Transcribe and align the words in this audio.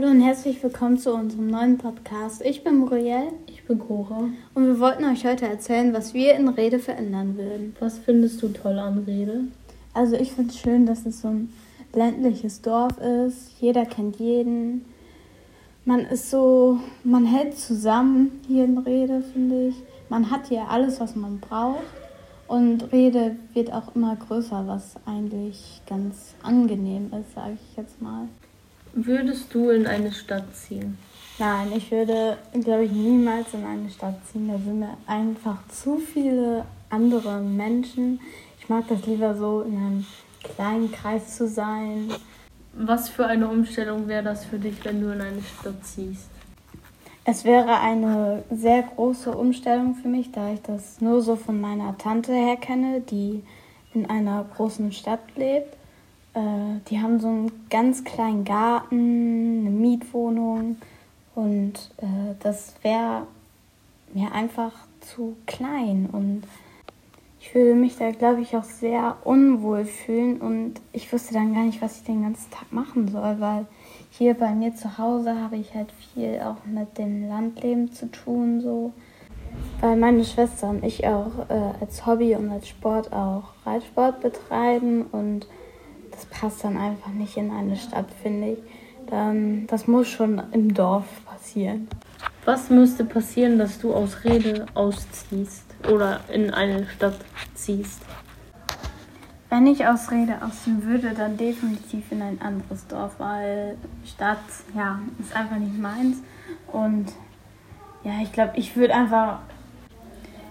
Hallo 0.00 0.12
und 0.12 0.22
herzlich 0.22 0.62
willkommen 0.62 0.96
zu 0.96 1.12
unserem 1.12 1.48
neuen 1.48 1.76
Podcast. 1.76 2.40
Ich 2.42 2.64
bin 2.64 2.78
Muriel. 2.78 3.32
Ich 3.48 3.62
bin 3.64 3.78
Cora. 3.78 4.30
Und 4.54 4.66
wir 4.66 4.80
wollten 4.80 5.04
euch 5.04 5.26
heute 5.26 5.46
erzählen, 5.46 5.92
was 5.92 6.14
wir 6.14 6.36
in 6.36 6.48
Rede 6.48 6.78
verändern 6.78 7.36
würden. 7.36 7.76
Was 7.80 7.98
findest 7.98 8.42
du 8.42 8.48
toll 8.48 8.78
an 8.78 9.04
Rede? 9.06 9.42
Also 9.92 10.16
ich 10.16 10.32
finde 10.32 10.54
es 10.54 10.58
schön, 10.58 10.86
dass 10.86 11.04
es 11.04 11.20
so 11.20 11.28
ein 11.28 11.52
ländliches 11.92 12.62
Dorf 12.62 12.96
ist. 12.96 13.50
Jeder 13.60 13.84
kennt 13.84 14.16
jeden. 14.16 14.86
Man 15.84 16.00
ist 16.06 16.30
so, 16.30 16.78
man 17.04 17.26
hält 17.26 17.58
zusammen 17.58 18.40
hier 18.48 18.64
in 18.64 18.78
Rede, 18.78 19.22
finde 19.34 19.68
ich. 19.68 19.74
Man 20.08 20.30
hat 20.30 20.46
hier 20.46 20.70
alles, 20.70 20.98
was 20.98 21.14
man 21.14 21.40
braucht. 21.40 21.84
Und 22.48 22.90
Rede 22.90 23.36
wird 23.52 23.70
auch 23.70 23.94
immer 23.94 24.16
größer, 24.16 24.66
was 24.66 24.94
eigentlich 25.04 25.82
ganz 25.86 26.36
angenehm 26.42 27.12
ist, 27.20 27.34
sage 27.34 27.52
ich 27.52 27.76
jetzt 27.76 28.00
mal. 28.00 28.28
Würdest 28.92 29.54
du 29.54 29.70
in 29.70 29.86
eine 29.86 30.12
Stadt 30.12 30.54
ziehen? 30.54 30.98
Nein, 31.38 31.72
ich 31.74 31.90
würde, 31.90 32.36
glaube 32.52 32.84
ich, 32.84 32.92
niemals 32.92 33.54
in 33.54 33.64
eine 33.64 33.88
Stadt 33.88 34.16
ziehen. 34.30 34.48
Da 34.48 34.58
sind 34.58 34.80
mir 34.80 34.96
einfach 35.06 35.56
zu 35.68 35.98
viele 35.98 36.64
andere 36.90 37.40
Menschen. 37.40 38.20
Ich 38.58 38.68
mag 38.68 38.84
das 38.88 39.06
lieber 39.06 39.34
so, 39.34 39.62
in 39.62 39.76
einem 39.76 40.06
kleinen 40.42 40.92
Kreis 40.92 41.36
zu 41.36 41.48
sein. 41.48 42.10
Was 42.72 43.08
für 43.08 43.26
eine 43.26 43.48
Umstellung 43.48 44.06
wäre 44.08 44.22
das 44.22 44.44
für 44.44 44.58
dich, 44.58 44.84
wenn 44.84 45.00
du 45.00 45.12
in 45.12 45.20
eine 45.20 45.42
Stadt 45.42 45.84
ziehst? 45.84 46.28
Es 47.24 47.44
wäre 47.44 47.80
eine 47.80 48.42
sehr 48.50 48.82
große 48.82 49.30
Umstellung 49.30 49.94
für 49.94 50.08
mich, 50.08 50.32
da 50.32 50.52
ich 50.52 50.62
das 50.62 51.00
nur 51.00 51.20
so 51.22 51.36
von 51.36 51.60
meiner 51.60 51.96
Tante 51.96 52.32
her 52.32 52.56
kenne, 52.56 53.02
die 53.02 53.42
in 53.94 54.08
einer 54.08 54.44
großen 54.56 54.92
Stadt 54.92 55.20
lebt. 55.36 55.76
Äh, 56.34 56.80
die 56.88 57.00
haben 57.00 57.20
so 57.20 57.28
einen 57.28 57.52
ganz 57.70 58.04
kleinen 58.04 58.44
Garten, 58.44 59.66
eine 59.66 59.70
Mietwohnung 59.70 60.76
und 61.34 61.74
äh, 61.98 62.34
das 62.40 62.74
wäre 62.82 63.26
mir 64.12 64.32
einfach 64.32 64.72
zu 65.00 65.36
klein 65.46 66.08
und 66.10 66.42
ich 67.40 67.54
würde 67.54 67.74
mich 67.74 67.96
da, 67.96 68.10
glaube 68.10 68.42
ich, 68.42 68.54
auch 68.54 68.64
sehr 68.64 69.16
unwohl 69.24 69.86
fühlen 69.86 70.40
und 70.40 70.74
ich 70.92 71.10
wüsste 71.10 71.32
dann 71.32 71.54
gar 71.54 71.64
nicht, 71.64 71.80
was 71.80 71.96
ich 71.96 72.04
den 72.04 72.22
ganzen 72.22 72.50
Tag 72.50 72.70
machen 72.70 73.08
soll, 73.08 73.40
weil 73.40 73.66
hier 74.10 74.34
bei 74.34 74.54
mir 74.54 74.74
zu 74.74 74.98
Hause 74.98 75.40
habe 75.40 75.56
ich 75.56 75.74
halt 75.74 75.90
viel 75.92 76.38
auch 76.40 76.66
mit 76.66 76.98
dem 76.98 77.28
Landleben 77.28 77.90
zu 77.92 78.10
tun, 78.10 78.60
so. 78.60 78.92
Weil 79.80 79.96
meine 79.96 80.24
Schwester 80.24 80.68
und 80.68 80.84
ich 80.84 81.06
auch 81.06 81.48
äh, 81.48 81.72
als 81.80 82.06
Hobby 82.06 82.36
und 82.36 82.50
als 82.50 82.68
Sport 82.68 83.12
auch 83.12 83.44
Reitsport 83.64 84.20
betreiben 84.20 85.06
und 85.10 85.46
das 86.20 86.26
passt 86.26 86.64
dann 86.64 86.76
einfach 86.76 87.12
nicht 87.12 87.36
in 87.36 87.50
eine 87.50 87.76
Stadt, 87.76 88.06
finde 88.22 88.52
ich. 88.52 88.58
Dann, 89.08 89.66
das 89.66 89.86
muss 89.86 90.08
schon 90.08 90.42
im 90.52 90.74
Dorf 90.74 91.06
passieren. 91.24 91.88
Was 92.44 92.68
müsste 92.68 93.04
passieren, 93.04 93.58
dass 93.58 93.78
du 93.80 93.94
aus 93.94 94.24
Rede 94.24 94.66
ausziehst 94.74 95.64
oder 95.90 96.20
in 96.32 96.52
eine 96.52 96.86
Stadt 96.88 97.16
ziehst? 97.54 98.02
Wenn 99.48 99.66
ich 99.66 99.86
aus 99.86 100.10
Rede 100.10 100.36
ausziehen 100.42 100.84
würde, 100.84 101.12
dann 101.16 101.36
definitiv 101.36 102.12
in 102.12 102.22
ein 102.22 102.40
anderes 102.40 102.86
Dorf, 102.86 103.12
weil 103.18 103.76
Stadt, 104.04 104.38
ja, 104.76 105.00
ist 105.18 105.34
einfach 105.34 105.56
nicht 105.56 105.78
meins. 105.78 106.18
Und 106.70 107.06
ja, 108.04 108.12
ich 108.22 108.32
glaube, 108.32 108.52
ich 108.56 108.76
würde 108.76 108.94
einfach, 108.94 109.40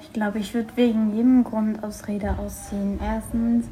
ich 0.02 0.12
glaube, 0.12 0.40
ich 0.40 0.54
würde 0.54 0.76
wegen 0.76 1.16
jedem 1.16 1.44
Grund 1.44 1.82
aus 1.84 2.08
Rede 2.08 2.36
ausziehen. 2.38 3.00
Erstens 3.02 3.68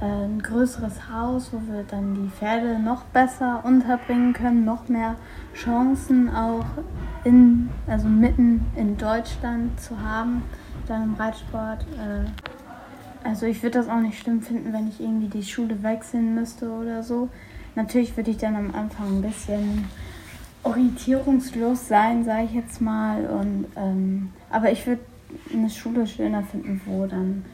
ein 0.00 0.42
größeres 0.42 1.10
Haus, 1.10 1.50
wo 1.52 1.72
wir 1.72 1.82
dann 1.84 2.14
die 2.14 2.28
Pferde 2.28 2.78
noch 2.78 3.04
besser 3.04 3.64
unterbringen 3.64 4.32
können, 4.32 4.64
noch 4.64 4.88
mehr 4.88 5.16
Chancen 5.54 6.28
auch 6.34 6.66
in, 7.24 7.70
also 7.86 8.08
mitten 8.08 8.66
in 8.76 8.96
Deutschland 8.98 9.80
zu 9.80 10.00
haben, 10.00 10.42
dann 10.86 11.02
im 11.02 11.14
Reitsport. 11.14 11.82
Äh, 11.92 13.26
also 13.26 13.46
ich 13.46 13.62
würde 13.62 13.78
das 13.78 13.88
auch 13.88 14.00
nicht 14.00 14.18
schlimm 14.18 14.42
finden, 14.42 14.72
wenn 14.72 14.88
ich 14.88 15.00
irgendwie 15.00 15.28
die 15.28 15.42
Schule 15.42 15.82
wechseln 15.82 16.34
müsste 16.34 16.70
oder 16.70 17.02
so. 17.02 17.28
Natürlich 17.74 18.16
würde 18.16 18.30
ich 18.30 18.38
dann 18.38 18.54
am 18.54 18.74
Anfang 18.74 19.18
ein 19.18 19.22
bisschen 19.22 19.86
orientierungslos 20.62 21.88
sein, 21.88 22.24
sage 22.24 22.44
ich 22.44 22.52
jetzt 22.52 22.80
mal. 22.80 23.26
Und, 23.26 23.66
ähm, 23.76 24.30
aber 24.50 24.70
ich 24.70 24.86
würde 24.86 25.02
eine 25.52 25.70
Schule 25.70 26.06
schöner 26.06 26.42
finden, 26.42 26.80
wo 26.86 27.06
dann 27.06 27.44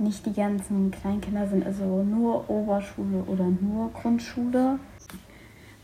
nicht 0.00 0.26
die 0.26 0.32
ganzen 0.32 0.90
Kleinkinder 0.90 1.46
sind, 1.46 1.64
also 1.64 2.02
nur 2.02 2.48
Oberschule 2.48 3.24
oder 3.26 3.44
nur 3.44 3.90
Grundschule. 3.92 4.78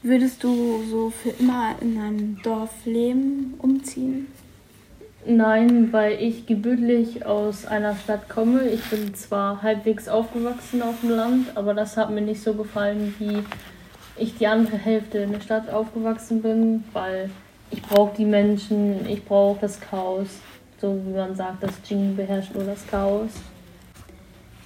Würdest 0.02 0.44
du 0.44 0.82
so 0.88 1.10
für 1.10 1.30
immer 1.30 1.74
in 1.80 1.98
einem 1.98 2.42
Dorf 2.42 2.84
leben, 2.84 3.54
umziehen? 3.58 4.28
Nein, 5.28 5.92
weil 5.92 6.22
ich 6.22 6.46
gebürtig 6.46 7.26
aus 7.26 7.66
einer 7.66 7.96
Stadt 7.96 8.28
komme. 8.28 8.68
Ich 8.68 8.84
bin 8.84 9.12
zwar 9.14 9.62
halbwegs 9.62 10.08
aufgewachsen 10.08 10.82
auf 10.82 11.00
dem 11.00 11.10
Land, 11.10 11.56
aber 11.56 11.74
das 11.74 11.96
hat 11.96 12.10
mir 12.10 12.20
nicht 12.20 12.40
so 12.40 12.54
gefallen, 12.54 13.14
wie 13.18 13.42
ich 14.16 14.36
die 14.36 14.46
andere 14.46 14.76
Hälfte 14.76 15.18
in 15.18 15.32
der 15.32 15.40
Stadt 15.40 15.68
aufgewachsen 15.68 16.42
bin, 16.42 16.84
weil 16.92 17.30
ich 17.72 17.82
brauche 17.82 18.16
die 18.16 18.24
Menschen, 18.24 19.04
ich 19.08 19.24
brauche 19.24 19.60
das 19.60 19.80
Chaos. 19.80 20.28
So 20.80 21.00
wie 21.04 21.14
man 21.14 21.34
sagt, 21.34 21.62
das 21.62 21.72
Genie 21.88 22.14
beherrscht 22.14 22.54
nur 22.54 22.64
das 22.64 22.86
Chaos. 22.86 23.30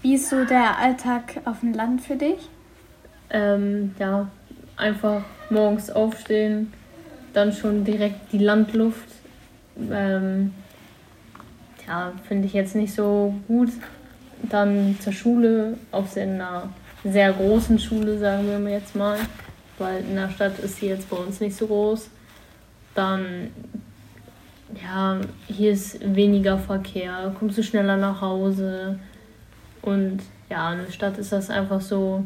Wie 0.02 0.14
ist 0.14 0.30
so 0.30 0.44
der 0.44 0.78
Alltag 0.78 1.42
auf 1.44 1.60
dem 1.60 1.74
Land 1.74 2.00
für 2.00 2.16
dich? 2.16 2.48
Ähm, 3.28 3.94
ja, 3.98 4.28
einfach 4.76 5.22
morgens 5.50 5.90
aufstehen, 5.90 6.72
dann 7.34 7.52
schon 7.52 7.84
direkt 7.84 8.32
die 8.32 8.38
Landluft 8.38 9.08
ähm, 9.90 10.52
ja, 11.86 12.12
finde 12.26 12.46
ich 12.46 12.54
jetzt 12.54 12.74
nicht 12.74 12.94
so 12.94 13.34
gut. 13.46 13.70
Dann 14.42 14.96
zur 15.00 15.12
Schule, 15.12 15.76
auf 15.90 16.16
einer 16.16 16.70
sehr 17.04 17.32
großen 17.32 17.78
Schule, 17.78 18.18
sagen 18.18 18.46
wir 18.46 18.72
jetzt 18.72 18.96
mal, 18.96 19.18
weil 19.78 20.02
in 20.02 20.14
der 20.14 20.30
Stadt 20.30 20.58
ist 20.60 20.76
sie 20.76 20.86
jetzt 20.86 21.10
bei 21.10 21.16
uns 21.16 21.40
nicht 21.40 21.56
so 21.56 21.66
groß. 21.66 22.08
Dann, 22.94 23.50
ja, 24.82 25.20
hier 25.46 25.72
ist 25.72 25.98
weniger 26.14 26.58
Verkehr, 26.58 27.34
kommst 27.38 27.58
du 27.58 27.62
schneller 27.62 27.98
nach 27.98 28.20
Hause. 28.22 28.98
Und 29.82 30.20
ja, 30.48 30.72
in 30.72 30.84
der 30.84 30.92
Stadt 30.92 31.18
ist 31.18 31.32
das 31.32 31.50
einfach 31.50 31.80
so, 31.80 32.24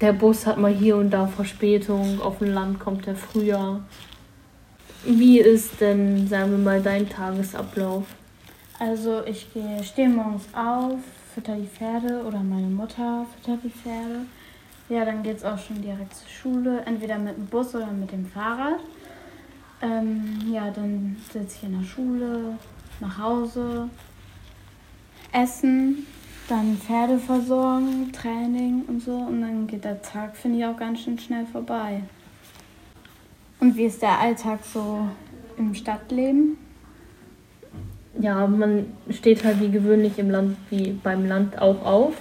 der 0.00 0.12
Bus 0.12 0.46
hat 0.46 0.58
mal 0.58 0.72
hier 0.72 0.96
und 0.96 1.10
da 1.10 1.26
Verspätung, 1.26 2.20
auf 2.20 2.38
dem 2.38 2.52
Land 2.52 2.78
kommt 2.78 3.06
er 3.06 3.16
früher. 3.16 3.80
Wie 5.04 5.40
ist 5.40 5.80
denn, 5.80 6.26
sagen 6.28 6.50
wir 6.52 6.58
mal, 6.58 6.82
dein 6.82 7.08
Tagesablauf? 7.08 8.04
Also 8.78 9.24
ich 9.24 9.48
stehe 9.82 10.08
morgens 10.08 10.44
auf, 10.54 10.98
fütter 11.34 11.56
die 11.56 11.66
Pferde 11.66 12.22
oder 12.24 12.38
meine 12.38 12.68
Mutter 12.68 13.26
füttert 13.34 13.64
die 13.64 13.70
Pferde. 13.70 14.20
Ja, 14.88 15.04
dann 15.04 15.22
geht 15.22 15.38
es 15.38 15.44
auch 15.44 15.58
schon 15.58 15.82
direkt 15.82 16.14
zur 16.14 16.28
Schule, 16.28 16.82
entweder 16.86 17.18
mit 17.18 17.36
dem 17.36 17.46
Bus 17.46 17.74
oder 17.74 17.88
mit 17.88 18.10
dem 18.12 18.26
Fahrrad. 18.26 18.80
Ähm, 19.82 20.40
ja, 20.52 20.70
dann 20.70 21.16
sitze 21.32 21.56
ich 21.56 21.64
in 21.64 21.78
der 21.78 21.86
Schule, 21.86 22.56
nach 23.00 23.18
Hause, 23.18 23.88
essen, 25.32 26.06
dann 26.48 26.76
Pferde 26.76 27.18
versorgen, 27.18 28.10
Training 28.12 28.84
und 28.88 29.02
so. 29.02 29.12
Und 29.12 29.42
dann 29.42 29.66
geht 29.66 29.84
der 29.84 30.00
Tag, 30.02 30.36
finde 30.36 30.58
ich, 30.58 30.64
auch 30.64 30.76
ganz 30.76 31.00
schön 31.00 31.18
schnell 31.18 31.46
vorbei. 31.46 32.02
Und 33.60 33.76
wie 33.76 33.84
ist 33.84 34.02
der 34.02 34.18
Alltag 34.18 34.60
so 34.64 35.08
im 35.56 35.74
Stadtleben? 35.74 36.56
Ja, 38.20 38.46
man 38.46 38.86
steht 39.10 39.44
halt 39.44 39.60
wie 39.60 39.70
gewöhnlich 39.70 40.18
im 40.18 40.30
Land, 40.30 40.56
wie 40.70 40.92
beim 40.92 41.26
Land 41.26 41.60
auch 41.60 41.84
auf. 41.84 42.14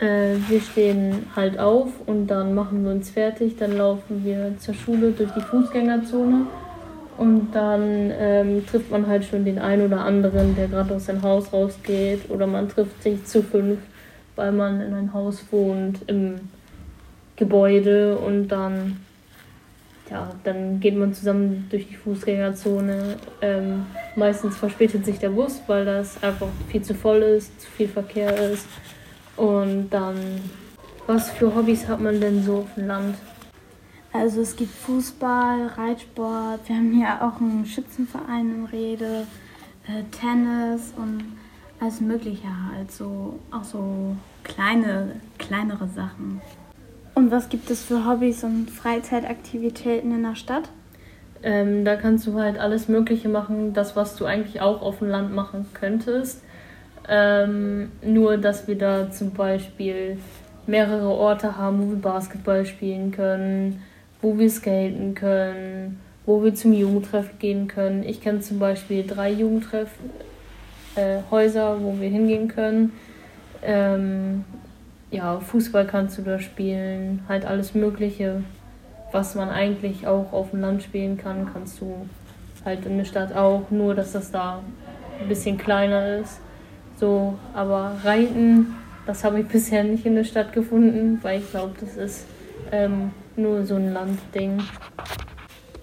Äh, 0.00 0.36
wir 0.48 0.60
stehen 0.60 1.26
halt 1.34 1.58
auf 1.58 1.88
und 2.06 2.26
dann 2.26 2.54
machen 2.54 2.84
wir 2.84 2.90
uns 2.90 3.10
fertig, 3.10 3.56
dann 3.56 3.76
laufen 3.76 4.24
wir 4.24 4.58
zur 4.58 4.74
Schule 4.74 5.12
durch 5.12 5.30
die 5.32 5.40
Fußgängerzone 5.40 6.46
und 7.18 7.52
dann 7.52 8.12
ähm, 8.18 8.66
trifft 8.66 8.90
man 8.90 9.06
halt 9.06 9.24
schon 9.24 9.44
den 9.44 9.58
einen 9.58 9.86
oder 9.86 10.04
anderen, 10.04 10.54
der 10.54 10.68
gerade 10.68 10.94
aus 10.94 11.06
seinem 11.06 11.22
Haus 11.22 11.52
rausgeht 11.52 12.30
oder 12.30 12.46
man 12.46 12.68
trifft 12.68 13.02
sich 13.02 13.24
zu 13.24 13.42
fünf, 13.42 13.78
weil 14.34 14.52
man 14.52 14.80
in 14.80 14.94
ein 14.94 15.12
Haus 15.12 15.44
wohnt 15.50 16.00
im 16.08 16.40
Gebäude 17.36 18.16
und 18.18 18.48
dann 18.48 18.98
ja, 20.10 20.30
dann 20.44 20.78
geht 20.78 20.96
man 20.96 21.12
zusammen 21.12 21.66
durch 21.70 21.88
die 21.88 21.96
Fußgängerzone. 21.96 23.16
Ähm, 23.40 23.86
meistens 24.14 24.56
verspätet 24.56 25.04
sich 25.04 25.18
der 25.18 25.30
Bus, 25.30 25.60
weil 25.66 25.84
das 25.84 26.22
einfach 26.22 26.48
viel 26.68 26.82
zu 26.82 26.94
voll 26.94 27.22
ist, 27.22 27.60
zu 27.60 27.68
viel 27.70 27.88
Verkehr 27.88 28.50
ist. 28.50 28.68
Und 29.36 29.90
dann, 29.90 30.16
was 31.06 31.30
für 31.30 31.54
Hobbys 31.54 31.88
hat 31.88 32.00
man 32.00 32.20
denn 32.20 32.42
so 32.44 32.58
auf 32.58 32.74
dem 32.76 32.86
Land? 32.86 33.16
Also 34.18 34.40
es 34.40 34.56
gibt 34.56 34.72
Fußball, 34.72 35.66
Reitsport, 35.76 36.60
wir 36.66 36.76
haben 36.76 36.92
hier 36.92 37.08
auch 37.20 37.38
einen 37.38 37.66
Schützenverein 37.66 38.50
in 38.50 38.64
Rede, 38.64 39.26
äh, 39.86 40.02
Tennis 40.10 40.94
und 40.96 41.36
alles 41.80 42.00
Mögliche 42.00 42.48
halt, 42.72 42.90
so, 42.90 43.38
auch 43.50 43.64
so 43.64 44.16
kleine, 44.42 45.12
kleinere 45.38 45.86
Sachen. 45.88 46.40
Und 47.14 47.30
was 47.30 47.50
gibt 47.50 47.70
es 47.70 47.82
für 47.82 48.06
Hobbys 48.06 48.42
und 48.42 48.70
Freizeitaktivitäten 48.70 50.14
in 50.14 50.22
der 50.22 50.34
Stadt? 50.34 50.70
Ähm, 51.42 51.84
da 51.84 51.96
kannst 51.96 52.26
du 52.26 52.38
halt 52.40 52.58
alles 52.58 52.88
Mögliche 52.88 53.28
machen, 53.28 53.74
das, 53.74 53.96
was 53.96 54.16
du 54.16 54.24
eigentlich 54.24 54.62
auch 54.62 54.80
auf 54.80 55.00
dem 55.00 55.08
Land 55.08 55.34
machen 55.34 55.66
könntest. 55.74 56.42
Ähm, 57.06 57.92
nur, 58.02 58.38
dass 58.38 58.66
wir 58.66 58.78
da 58.78 59.10
zum 59.10 59.32
Beispiel 59.32 60.18
mehrere 60.66 61.08
Orte 61.08 61.58
haben, 61.58 61.82
wo 61.82 61.90
wir 61.90 62.00
Basketball 62.00 62.64
spielen 62.64 63.12
können, 63.12 63.82
wo 64.26 64.38
wir 64.38 64.50
skaten 64.50 65.14
können, 65.14 66.00
wo 66.24 66.42
wir 66.42 66.52
zum 66.52 66.72
Jugendtreff 66.72 67.38
gehen 67.38 67.68
können. 67.68 68.02
Ich 68.02 68.20
kenne 68.20 68.40
zum 68.40 68.58
Beispiel 68.58 69.06
drei 69.06 69.30
Jugendtreffhäuser, 69.30 71.76
äh, 71.76 71.80
wo 71.80 72.00
wir 72.00 72.08
hingehen 72.08 72.48
können. 72.48 72.90
Ähm, 73.62 74.44
ja, 75.12 75.38
Fußball 75.38 75.86
kannst 75.86 76.18
du 76.18 76.22
da 76.22 76.40
spielen, 76.40 77.22
halt 77.28 77.44
alles 77.44 77.74
Mögliche, 77.74 78.42
was 79.12 79.36
man 79.36 79.48
eigentlich 79.48 80.08
auch 80.08 80.32
auf 80.32 80.50
dem 80.50 80.60
Land 80.60 80.82
spielen 80.82 81.16
kann, 81.16 81.48
kannst 81.52 81.80
du 81.80 81.94
halt 82.64 82.84
in 82.84 82.98
der 82.98 83.04
Stadt 83.04 83.32
auch, 83.32 83.70
nur 83.70 83.94
dass 83.94 84.10
das 84.10 84.32
da 84.32 84.60
ein 85.20 85.28
bisschen 85.28 85.56
kleiner 85.56 86.18
ist. 86.18 86.40
So, 86.98 87.38
aber 87.54 87.92
Reiten, 88.02 88.74
das 89.06 89.22
habe 89.22 89.38
ich 89.38 89.46
bisher 89.46 89.84
nicht 89.84 90.04
in 90.04 90.16
der 90.16 90.24
Stadt 90.24 90.52
gefunden, 90.52 91.20
weil 91.22 91.38
ich 91.38 91.48
glaube, 91.48 91.74
das 91.78 91.96
ist 91.96 92.26
ähm, 92.72 93.12
nur 93.36 93.64
so 93.64 93.74
ein 93.74 93.92
Landding. 93.92 94.62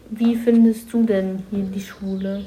Wie 0.10 0.36
findest 0.36 0.94
du 0.94 1.04
denn 1.04 1.44
hier 1.50 1.64
die 1.64 1.82
Schule? 1.82 2.46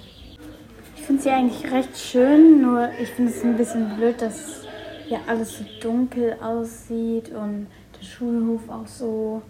Ich 0.97 1.03
finde 1.03 1.23
sie 1.23 1.31
eigentlich 1.31 1.71
recht 1.71 1.97
schön, 1.97 2.63
nur 2.63 2.89
ich 3.01 3.09
finde 3.11 3.31
es 3.31 3.43
ein 3.45 3.57
bisschen 3.57 3.97
blöd, 3.97 4.21
dass 4.21 4.63
ja 5.09 5.19
alles 5.27 5.59
so 5.59 5.65
dunkel 5.81 6.37
aussieht 6.43 7.31
und 7.31 7.69
der 7.99 8.05
Schulhof 8.05 8.69
auch 8.69 8.87
so. 8.87 9.43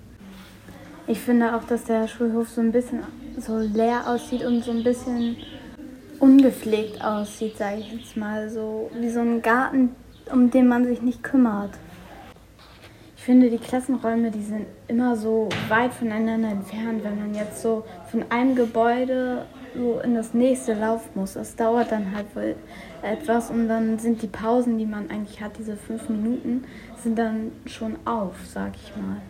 Ich 1.06 1.18
finde 1.18 1.54
auch, 1.54 1.64
dass 1.64 1.84
der 1.84 2.08
Schulhof 2.08 2.48
so 2.48 2.60
ein 2.60 2.72
bisschen 2.72 3.00
so 3.38 3.58
leer 3.58 4.02
aussieht 4.06 4.44
und 4.44 4.64
so 4.64 4.70
ein 4.70 4.82
bisschen 4.82 5.36
ungepflegt 6.20 7.02
aussieht, 7.02 7.58
sage 7.58 7.80
ich 7.80 7.92
jetzt 7.92 8.16
mal. 8.16 8.50
So 8.50 8.90
wie 8.98 9.10
so 9.10 9.20
ein 9.20 9.42
Garten, 9.42 9.90
um 10.32 10.50
den 10.50 10.68
man 10.68 10.84
sich 10.84 11.02
nicht 11.02 11.22
kümmert. 11.22 11.70
Ich 13.26 13.32
finde, 13.32 13.50
die 13.50 13.58
Klassenräume, 13.58 14.30
die 14.30 14.40
sind 14.40 14.66
immer 14.86 15.16
so 15.16 15.48
weit 15.68 15.92
voneinander 15.92 16.48
entfernt, 16.48 17.02
wenn 17.02 17.18
man 17.18 17.34
jetzt 17.34 17.60
so 17.60 17.84
von 18.08 18.24
einem 18.30 18.54
Gebäude 18.54 19.46
so 19.74 19.98
in 19.98 20.14
das 20.14 20.32
nächste 20.32 20.74
laufen 20.74 21.10
muss. 21.16 21.32
Das 21.32 21.56
dauert 21.56 21.90
dann 21.90 22.14
halt 22.14 22.26
wohl 22.36 22.54
etwas 23.02 23.50
und 23.50 23.66
dann 23.66 23.98
sind 23.98 24.22
die 24.22 24.28
Pausen, 24.28 24.78
die 24.78 24.86
man 24.86 25.10
eigentlich 25.10 25.40
hat, 25.40 25.58
diese 25.58 25.76
fünf 25.76 26.08
Minuten, 26.08 26.66
sind 27.02 27.18
dann 27.18 27.50
schon 27.66 27.96
auf, 28.04 28.36
sag 28.46 28.74
ich 28.76 28.96
mal. 28.96 29.20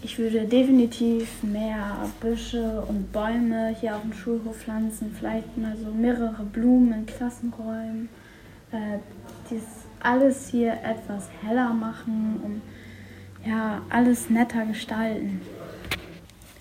Ich 0.00 0.18
würde 0.18 0.46
definitiv 0.46 1.42
mehr 1.42 1.98
Büsche 2.22 2.82
und 2.88 3.12
Bäume 3.12 3.76
hier 3.78 3.96
auf 3.96 4.00
dem 4.00 4.14
Schulhof 4.14 4.56
pflanzen, 4.56 5.14
vielleicht 5.14 5.58
mal 5.58 5.76
so 5.76 5.90
mehrere 5.90 6.42
Blumen 6.44 6.94
in 6.94 7.04
Klassenräumen. 7.04 8.08
Äh, 8.72 8.96
dies 9.50 9.64
alles 10.02 10.48
hier 10.48 10.72
etwas 10.72 11.28
heller 11.42 11.74
machen 11.74 12.40
und 12.42 12.62
ja, 13.44 13.80
alles 13.90 14.30
netter 14.30 14.66
gestalten. 14.66 15.40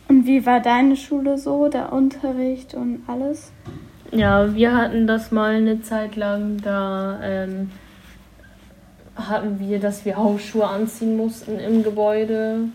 Und 0.08 0.26
wie 0.26 0.46
war 0.46 0.60
deine 0.60 0.96
Schule 0.96 1.38
so, 1.38 1.68
der 1.70 1.94
Unterricht 1.94 2.74
und 2.74 3.04
alles? 3.08 3.52
Ja, 4.12 4.56
wir 4.56 4.76
hatten 4.76 5.06
das 5.06 5.32
mal 5.32 5.56
eine 5.56 5.82
Zeit 5.82 6.16
lang, 6.16 6.60
da 6.64 7.20
ähm, 7.22 7.70
hatten 9.16 9.60
wir, 9.60 9.80
dass 9.80 10.06
wir 10.06 10.18
Hausschuhe 10.18 10.68
anziehen 10.68 11.16
mussten 11.16 11.60
im 11.60 11.84
Gebäude. 11.84 12.70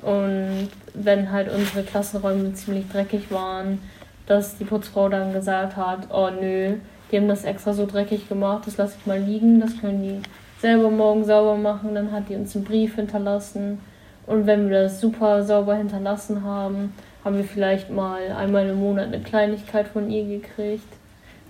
Und 0.00 0.68
wenn 0.94 1.30
halt 1.30 1.52
unsere 1.54 1.82
Klassenräume 1.82 2.54
ziemlich 2.54 2.88
dreckig 2.88 3.30
waren, 3.30 3.78
dass 4.26 4.56
die 4.56 4.64
Putzfrau 4.64 5.08
dann 5.08 5.32
gesagt 5.32 5.76
hat, 5.76 6.08
oh 6.10 6.30
nö, 6.30 6.76
die 7.10 7.16
haben 7.16 7.28
das 7.28 7.44
extra 7.44 7.74
so 7.74 7.84
dreckig 7.84 8.28
gemacht, 8.28 8.66
das 8.66 8.76
lasse 8.78 8.96
ich 8.98 9.06
mal 9.06 9.20
liegen, 9.20 9.60
das 9.60 9.78
können 9.80 10.02
die 10.02 10.22
selber 10.60 10.90
morgen 10.90 11.24
sauber 11.24 11.56
machen. 11.56 11.94
Dann 11.94 12.12
hat 12.12 12.28
die 12.28 12.36
uns 12.36 12.54
einen 12.54 12.64
Brief 12.64 12.96
hinterlassen. 12.96 13.78
Und 14.26 14.46
wenn 14.46 14.70
wir 14.70 14.82
das 14.82 15.00
super 15.00 15.42
sauber 15.42 15.74
hinterlassen 15.74 16.44
haben, 16.44 16.92
haben 17.24 17.36
wir 17.36 17.44
vielleicht 17.44 17.90
mal 17.90 18.30
einmal 18.32 18.68
im 18.68 18.78
Monat 18.78 19.06
eine 19.06 19.20
Kleinigkeit 19.20 19.88
von 19.88 20.10
ihr 20.10 20.24
gekriegt. 20.24 20.88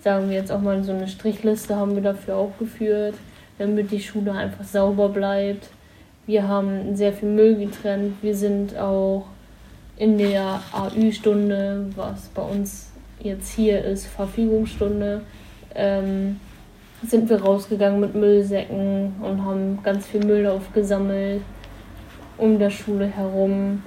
Sagen 0.02 0.30
wir 0.30 0.36
jetzt 0.36 0.50
auch 0.50 0.60
mal 0.60 0.82
so 0.82 0.92
eine 0.92 1.08
Strichliste 1.08 1.76
haben 1.76 1.94
wir 1.94 2.02
dafür 2.02 2.36
auch 2.36 2.52
geführt, 2.58 3.14
damit 3.58 3.90
die 3.90 4.00
Schule 4.00 4.32
einfach 4.32 4.64
sauber 4.64 5.10
bleibt. 5.10 5.68
Wir 6.26 6.48
haben 6.48 6.96
sehr 6.96 7.12
viel 7.12 7.28
Müll 7.28 7.56
getrennt. 7.56 8.14
Wir 8.22 8.34
sind 8.34 8.78
auch 8.78 9.26
in 9.96 10.16
der 10.16 10.62
AÜ-Stunde, 10.72 11.90
was 11.94 12.28
bei 12.28 12.42
uns 12.42 12.90
jetzt 13.20 13.52
hier 13.52 13.84
ist, 13.84 14.06
Verfügungsstunde, 14.06 15.20
ähm, 15.74 16.40
sind 17.06 17.28
wir 17.28 17.42
rausgegangen 17.42 18.00
mit 18.00 18.14
Müllsäcken 18.14 19.14
und 19.22 19.44
haben 19.44 19.78
ganz 19.82 20.06
viel 20.06 20.24
Müll 20.24 20.46
aufgesammelt 20.46 21.42
um 22.40 22.58
der 22.58 22.70
Schule 22.70 23.06
herum. 23.06 23.82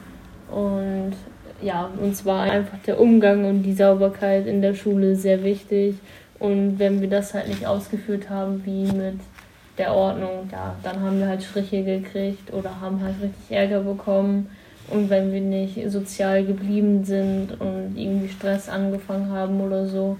Und 0.50 1.13
ja, 1.62 1.89
uns 2.01 2.25
war 2.25 2.44
einfach 2.44 2.77
der 2.86 3.00
Umgang 3.00 3.45
und 3.45 3.63
die 3.63 3.74
Sauberkeit 3.74 4.48
in 4.48 4.62
der 4.62 4.74
Schule 4.74 5.15
sehr 5.15 5.44
wichtig. 5.44 5.95
Und 6.39 6.77
wenn 6.77 7.01
wir 7.01 7.10
das 7.10 7.33
halt 7.33 7.48
nicht 7.48 7.65
ausgeführt 7.65 8.30
haben, 8.30 8.63
wie 8.65 8.86
mit 8.92 9.19
der 9.77 9.94
Ordnung, 9.94 10.50
ja, 10.51 10.75
dann 10.83 11.01
haben 11.01 11.19
wir 11.19 11.27
halt 11.27 11.42
Striche 11.42 11.83
gekriegt 11.83 12.54
oder 12.54 12.81
haben 12.81 13.01
halt 13.01 13.15
richtig 13.21 13.56
Ärger 13.56 13.80
bekommen. 13.80 14.50
Und 14.89 15.10
wenn 15.10 15.31
wir 15.31 15.42
nicht 15.42 15.80
sozial 15.89 16.44
geblieben 16.45 17.06
sind 17.06 17.60
und 17.60 17.94
irgendwie 17.95 18.27
Stress 18.27 18.68
angefangen 18.69 19.31
haben 19.31 19.62
oder 19.62 19.88
so, 19.88 20.18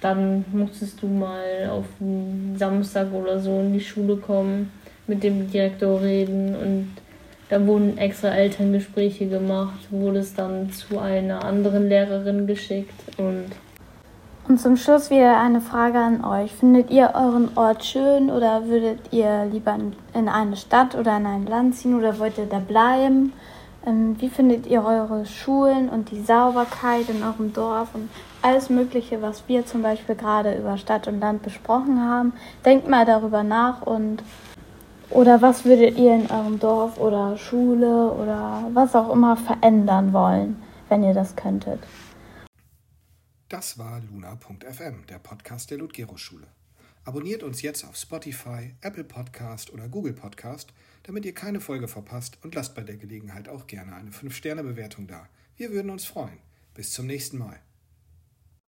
dann 0.00 0.44
musstest 0.52 1.02
du 1.02 1.06
mal 1.06 1.70
auf 1.70 1.84
Samstag 2.56 3.12
oder 3.12 3.38
so 3.38 3.60
in 3.60 3.72
die 3.72 3.80
Schule 3.80 4.16
kommen, 4.16 4.72
mit 5.06 5.22
dem 5.22 5.50
Direktor 5.50 6.00
reden 6.00 6.54
und 6.56 6.88
da 7.48 7.66
wurden 7.66 7.98
extra 7.98 8.28
Elterngespräche 8.28 9.26
gemacht, 9.26 9.90
wurde 9.90 10.20
es 10.20 10.34
dann 10.34 10.70
zu 10.70 10.98
einer 10.98 11.44
anderen 11.44 11.88
Lehrerin 11.88 12.46
geschickt 12.46 12.94
und 13.18 13.46
und 14.48 14.58
zum 14.58 14.76
Schluss 14.76 15.10
wieder 15.10 15.38
eine 15.38 15.60
Frage 15.60 15.98
an 15.98 16.24
euch. 16.24 16.50
Findet 16.52 16.90
ihr 16.90 17.12
euren 17.14 17.56
Ort 17.56 17.84
schön 17.84 18.30
oder 18.30 18.66
würdet 18.66 18.98
ihr 19.12 19.44
lieber 19.44 19.78
in 20.12 20.28
eine 20.28 20.56
Stadt 20.56 20.96
oder 20.96 21.18
in 21.18 21.26
ein 21.26 21.46
Land 21.46 21.76
ziehen 21.76 21.94
oder 21.96 22.18
wollt 22.18 22.36
ihr 22.36 22.46
da 22.46 22.58
bleiben? 22.58 23.32
Ähm, 23.86 24.16
wie 24.18 24.28
findet 24.28 24.66
ihr 24.66 24.84
eure 24.84 25.24
Schulen 25.24 25.88
und 25.88 26.10
die 26.10 26.20
Sauberkeit 26.20 27.08
in 27.08 27.22
eurem 27.22 27.52
Dorf 27.52 27.94
und 27.94 28.08
alles 28.42 28.70
Mögliche, 28.70 29.22
was 29.22 29.48
wir 29.48 29.66
zum 29.66 29.82
Beispiel 29.82 30.14
gerade 30.14 30.56
über 30.56 30.76
Stadt 30.76 31.08
und 31.08 31.20
Land 31.20 31.42
besprochen 31.42 32.00
haben? 32.00 32.32
Denkt 32.64 32.88
mal 32.88 33.04
darüber 33.04 33.42
nach 33.42 33.82
und 33.82 34.22
oder 35.10 35.42
was 35.42 35.64
würdet 35.64 35.98
ihr 35.98 36.14
in 36.14 36.30
eurem 36.30 36.60
Dorf 36.60 36.98
oder 36.98 37.36
Schule 37.36 38.12
oder 38.12 38.68
was 38.72 38.94
auch 38.94 39.12
immer 39.12 39.36
verändern 39.36 40.12
wollen, 40.12 40.62
wenn 40.88 41.02
ihr 41.02 41.14
das 41.14 41.34
könntet? 41.34 41.80
Das 43.48 43.76
war 43.78 44.00
luna.fm, 44.00 45.06
der 45.08 45.18
Podcast 45.18 45.72
der 45.72 45.78
Ludgero-Schule. 45.78 46.46
Abonniert 47.04 47.42
uns 47.42 47.62
jetzt 47.62 47.84
auf 47.84 47.96
Spotify, 47.96 48.74
Apple 48.82 49.02
Podcast 49.02 49.72
oder 49.72 49.88
Google 49.88 50.12
Podcast, 50.12 50.72
damit 51.02 51.24
ihr 51.24 51.34
keine 51.34 51.60
Folge 51.60 51.88
verpasst 51.88 52.38
und 52.44 52.54
lasst 52.54 52.76
bei 52.76 52.82
der 52.82 52.96
Gelegenheit 52.96 53.48
auch 53.48 53.66
gerne 53.66 53.96
eine 53.96 54.10
5-Sterne-Bewertung 54.10 55.08
da. 55.08 55.26
Wir 55.56 55.72
würden 55.72 55.90
uns 55.90 56.04
freuen. 56.04 56.38
Bis 56.74 56.92
zum 56.92 57.06
nächsten 57.06 57.38
Mal. 57.38 57.58